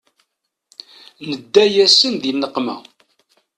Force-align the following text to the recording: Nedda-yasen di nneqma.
Nedda-yasen 1.29 2.13
di 2.21 2.31
nneqma. 2.33 2.75